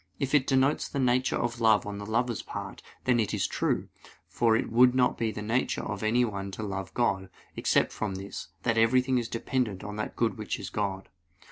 [0.17, 3.87] If it denotes the nature of love on the lover's part, then it is true;
[4.27, 8.15] for it would not be in the nature of anyone to love God, except from
[8.15, 11.07] this that everything is dependent on that good which is God.